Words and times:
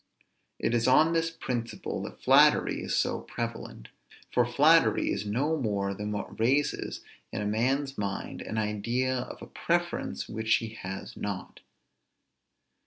It 0.57 0.73
is 0.73 0.87
on 0.87 1.13
this 1.13 1.29
principle 1.29 2.01
that 2.01 2.23
flattery 2.23 2.81
is 2.81 2.95
so 2.97 3.19
prevalent; 3.21 3.89
for 4.33 4.47
flattery 4.47 5.11
is 5.11 5.27
no 5.27 5.55
more 5.57 5.93
than 5.93 6.11
what 6.11 6.39
raises 6.39 7.01
in 7.31 7.39
a 7.39 7.45
man's 7.45 7.99
mind 7.99 8.41
an 8.41 8.57
idea 8.57 9.15
of 9.15 9.43
a 9.43 9.45
preference 9.45 10.27
which 10.27 10.55
he 10.55 10.69
has 10.69 11.15
not. 11.15 11.59